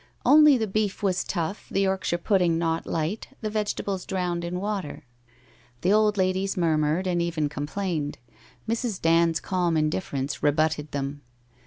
Only 0.25 0.57
the 0.57 0.65
beef 0.65 1.03
was 1.03 1.23
tough, 1.23 1.67
the 1.69 1.81
York 1.81 2.03
shire 2.03 2.17
pudding 2.17 2.57
not 2.57 2.87
light, 2.87 3.27
the 3.41 3.51
vegetables 3.51 4.03
drowned 4.03 4.43
in 4.43 4.59
water. 4.59 5.03
The 5.81 5.93
old 5.93 6.17
ladies 6.17 6.57
murmured, 6.57 7.05
and 7.05 7.21
even 7.21 7.49
complained. 7.49 8.17
Mrs. 8.67 8.99
Dand's 8.99 9.39
calm 9.39 9.77
indifference 9.77 10.41
rebutted 10.41 10.91
them. 10.91 11.21